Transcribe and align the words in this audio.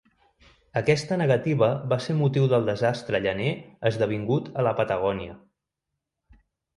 Aquesta 0.79 1.17
negativa 1.21 1.67
va 1.91 1.99
ser 2.05 2.15
motiu 2.21 2.47
del 2.53 2.65
desastre 2.69 3.21
llaner 3.25 3.51
esdevingut 3.91 4.49
a 4.63 4.65
la 4.69 4.73
Patagònia. 4.81 5.37